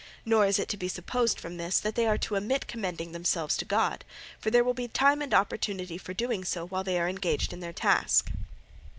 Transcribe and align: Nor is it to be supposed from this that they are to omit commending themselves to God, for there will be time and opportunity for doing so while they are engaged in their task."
Nor 0.25 0.47
is 0.47 0.57
it 0.57 0.67
to 0.69 0.77
be 0.77 0.87
supposed 0.87 1.39
from 1.39 1.57
this 1.57 1.79
that 1.79 1.93
they 1.93 2.07
are 2.07 2.17
to 2.17 2.35
omit 2.35 2.65
commending 2.65 3.11
themselves 3.11 3.55
to 3.57 3.65
God, 3.65 4.03
for 4.39 4.49
there 4.49 4.63
will 4.63 4.73
be 4.73 4.87
time 4.87 5.21
and 5.21 5.31
opportunity 5.31 5.99
for 5.99 6.11
doing 6.15 6.43
so 6.43 6.65
while 6.65 6.83
they 6.83 6.99
are 6.99 7.07
engaged 7.07 7.53
in 7.53 7.59
their 7.59 7.71
task." 7.71 8.31